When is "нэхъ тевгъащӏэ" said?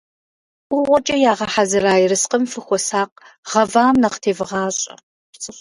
4.01-4.95